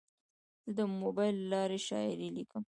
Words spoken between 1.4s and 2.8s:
له لارې شاعري لیکم.